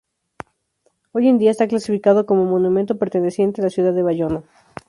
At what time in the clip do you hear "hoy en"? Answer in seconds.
1.11-1.37